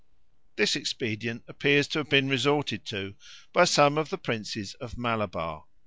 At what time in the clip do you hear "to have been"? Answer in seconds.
1.89-2.27